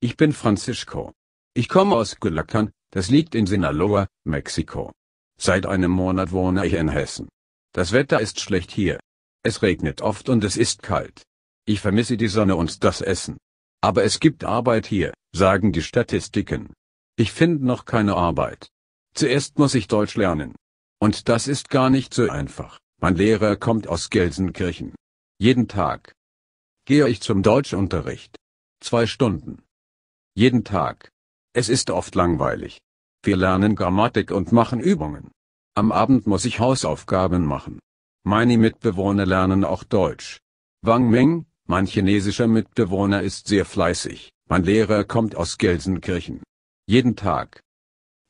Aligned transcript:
Ich 0.00 0.16
bin 0.16 0.32
Francisco. 0.32 1.12
Ich 1.54 1.68
komme 1.68 1.96
aus 1.96 2.16
Culiacán, 2.20 2.70
das 2.92 3.10
liegt 3.10 3.34
in 3.34 3.46
Sinaloa, 3.46 4.06
Mexiko. 4.24 4.92
Seit 5.40 5.66
einem 5.66 5.90
Monat 5.90 6.30
wohne 6.30 6.64
ich 6.64 6.74
in 6.74 6.88
Hessen. 6.88 7.28
Das 7.74 7.90
Wetter 7.90 8.20
ist 8.20 8.38
schlecht 8.38 8.70
hier. 8.70 9.00
Es 9.42 9.60
regnet 9.60 10.00
oft 10.00 10.28
und 10.28 10.44
es 10.44 10.56
ist 10.56 10.84
kalt. 10.84 11.22
Ich 11.66 11.80
vermisse 11.80 12.16
die 12.16 12.28
Sonne 12.28 12.54
und 12.54 12.84
das 12.84 13.00
Essen. 13.00 13.38
Aber 13.80 14.04
es 14.04 14.20
gibt 14.20 14.44
Arbeit 14.44 14.86
hier, 14.86 15.14
sagen 15.32 15.72
die 15.72 15.82
Statistiken. 15.82 16.72
Ich 17.16 17.32
finde 17.32 17.64
noch 17.64 17.84
keine 17.84 18.16
Arbeit. 18.16 18.68
Zuerst 19.14 19.58
muss 19.58 19.74
ich 19.74 19.88
Deutsch 19.88 20.16
lernen. 20.16 20.54
Und 21.00 21.28
das 21.28 21.48
ist 21.48 21.70
gar 21.70 21.90
nicht 21.90 22.12
so 22.12 22.28
einfach. 22.28 22.78
Mein 23.00 23.14
Lehrer 23.14 23.56
kommt 23.56 23.86
aus 23.86 24.10
Gelsenkirchen. 24.10 24.94
Jeden 25.38 25.68
Tag 25.68 26.12
gehe 26.84 27.06
ich 27.06 27.20
zum 27.20 27.42
Deutschunterricht. 27.42 28.36
Zwei 28.80 29.06
Stunden. 29.06 29.62
Jeden 30.34 30.64
Tag. 30.64 31.10
Es 31.52 31.68
ist 31.68 31.90
oft 31.90 32.14
langweilig. 32.14 32.80
Wir 33.22 33.36
lernen 33.36 33.76
Grammatik 33.76 34.30
und 34.30 34.52
machen 34.52 34.80
Übungen. 34.80 35.30
Am 35.74 35.92
Abend 35.92 36.26
muss 36.26 36.44
ich 36.44 36.60
Hausaufgaben 36.60 37.44
machen. 37.44 37.78
Meine 38.24 38.56
Mitbewohner 38.56 39.26
lernen 39.26 39.64
auch 39.64 39.84
Deutsch. 39.84 40.38
Wang 40.82 41.10
Meng, 41.10 41.46
mein 41.70 41.84
chinesischer 41.84 42.48
Mitbewohner 42.48 43.22
ist 43.22 43.46
sehr 43.46 43.66
fleißig. 43.66 44.32
Mein 44.48 44.64
Lehrer 44.64 45.04
kommt 45.04 45.36
aus 45.36 45.58
Gelsenkirchen. 45.58 46.42
Jeden 46.86 47.14
Tag 47.14 47.62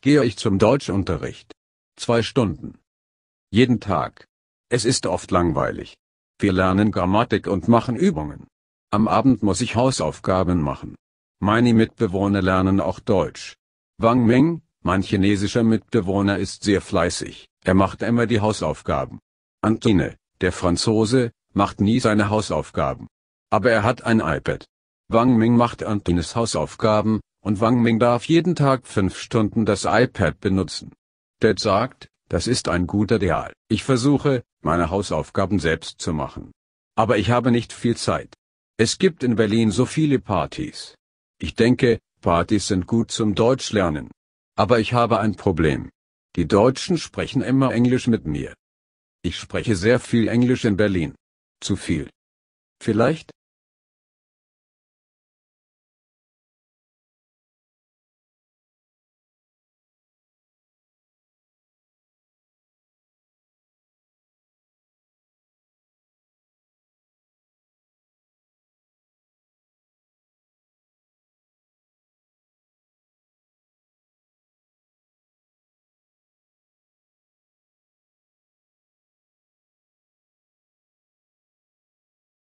gehe 0.00 0.24
ich 0.24 0.38
zum 0.38 0.58
Deutschunterricht. 0.58 1.52
Zwei 1.96 2.22
Stunden. 2.22 2.78
Jeden 3.50 3.78
Tag. 3.78 4.26
Es 4.70 4.86
ist 4.86 5.06
oft 5.06 5.30
langweilig. 5.30 5.96
Wir 6.38 6.52
lernen 6.52 6.90
Grammatik 6.90 7.46
und 7.46 7.68
machen 7.68 7.96
Übungen. 7.96 8.46
Am 8.90 9.06
Abend 9.06 9.42
muss 9.42 9.60
ich 9.60 9.76
Hausaufgaben 9.76 10.62
machen. 10.62 10.96
Meine 11.38 11.74
Mitbewohner 11.74 12.40
lernen 12.40 12.80
auch 12.80 13.00
Deutsch. 13.00 13.56
Wang 13.98 14.24
Meng, 14.24 14.62
mein 14.82 15.02
chinesischer 15.02 15.62
Mitbewohner 15.62 16.38
ist 16.38 16.64
sehr 16.64 16.80
fleißig, 16.80 17.48
er 17.64 17.74
macht 17.74 18.00
immer 18.00 18.26
die 18.26 18.40
Hausaufgaben. 18.40 19.18
Antine, 19.60 20.16
der 20.40 20.52
Franzose, 20.52 21.32
macht 21.52 21.80
nie 21.80 22.00
seine 22.00 22.30
Hausaufgaben. 22.30 23.08
Aber 23.50 23.70
er 23.70 23.82
hat 23.82 24.04
ein 24.04 24.20
iPad. 24.20 24.66
Wang 25.08 25.36
Ming 25.36 25.56
macht 25.56 25.82
Antines 25.84 26.34
Hausaufgaben, 26.34 27.20
und 27.40 27.60
Wang 27.60 27.80
Ming 27.80 28.00
darf 28.00 28.24
jeden 28.24 28.56
Tag 28.56 28.86
fünf 28.86 29.16
Stunden 29.16 29.64
das 29.64 29.84
iPad 29.84 30.40
benutzen. 30.40 30.92
Dad 31.40 31.60
sagt, 31.60 32.08
das 32.28 32.48
ist 32.48 32.68
ein 32.68 32.86
guter 32.86 33.20
Deal. 33.20 33.52
Ich 33.68 33.84
versuche, 33.84 34.42
meine 34.62 34.90
Hausaufgaben 34.90 35.60
selbst 35.60 36.00
zu 36.00 36.12
machen. 36.12 36.50
Aber 36.96 37.18
ich 37.18 37.30
habe 37.30 37.52
nicht 37.52 37.72
viel 37.72 37.96
Zeit. 37.96 38.34
Es 38.78 38.98
gibt 38.98 39.22
in 39.22 39.36
Berlin 39.36 39.70
so 39.70 39.86
viele 39.86 40.18
Partys. 40.18 40.96
Ich 41.38 41.54
denke, 41.54 42.00
Partys 42.20 42.66
sind 42.66 42.86
gut 42.86 43.12
zum 43.12 43.34
Deutschlernen. 43.34 44.10
Aber 44.56 44.80
ich 44.80 44.92
habe 44.92 45.20
ein 45.20 45.36
Problem. 45.36 45.90
Die 46.34 46.48
Deutschen 46.48 46.98
sprechen 46.98 47.42
immer 47.42 47.72
Englisch 47.72 48.08
mit 48.08 48.26
mir. 48.26 48.54
Ich 49.22 49.38
spreche 49.38 49.76
sehr 49.76 50.00
viel 50.00 50.28
Englisch 50.28 50.64
in 50.64 50.76
Berlin. 50.76 51.14
Zu 51.60 51.76
viel. 51.76 52.10
Vielleicht, 52.82 53.30